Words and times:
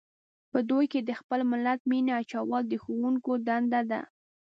په 0.51 0.59
دوی 0.69 0.85
کې 0.91 0.99
د 1.03 1.11
خپل 1.19 1.39
ملت 1.51 1.79
مینه 1.89 2.13
اچول 2.21 2.63
د 2.67 2.73
ښوونکو 2.83 3.31
دنده 3.47 3.81
ده. 3.91 4.01